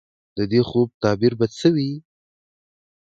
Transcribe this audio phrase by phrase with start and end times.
[0.37, 1.91] د دې خوب تعبیر به څه وي؟